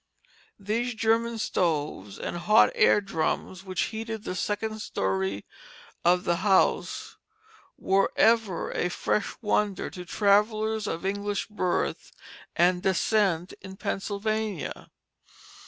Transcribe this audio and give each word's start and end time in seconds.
These 0.57 0.95
German 0.95 1.37
stoves 1.37 2.17
and 2.17 2.35
hot 2.37 2.71
air 2.73 3.01
drums, 3.01 3.63
which 3.63 3.83
heated 3.93 4.23
the 4.23 4.33
second 4.33 4.79
story 4.79 5.45
of 6.03 6.23
the 6.23 6.37
house, 6.37 7.17
were 7.77 8.11
ever 8.15 8.71
a 8.71 8.89
fresh 8.89 9.35
wonder 9.43 9.91
to 9.91 10.03
travellers 10.03 10.87
of 10.87 11.05
English 11.05 11.49
birth 11.49 12.11
and 12.55 12.81
descent 12.81 13.53
in 13.61 13.77
Pennsylvania. 13.77 14.89